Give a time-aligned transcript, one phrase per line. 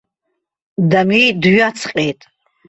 [0.89, 2.21] Дамеи дҩаҵҟьеит.